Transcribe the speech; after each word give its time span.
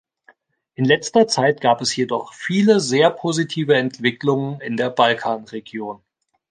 In 0.73 0.85
letzter 0.85 1.27
Zeit 1.27 1.61
gab 1.61 1.79
es 1.79 1.95
jedoch 1.95 2.33
viele 2.33 2.79
sehr 2.79 3.11
positive 3.11 3.75
Entwicklungen 3.75 4.59
in 4.59 4.75
der 4.75 4.89
Balkanregion. 4.89 6.01